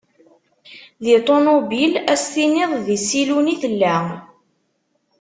[1.03, 3.97] Di ṭunubil, ad as-tiniḍ di ssilun i tella.